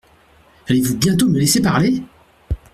Allez-vous 0.67 0.97
bientôt 0.97 1.29
me 1.29 1.37
laisser 1.37 1.61
parler? 1.61 2.01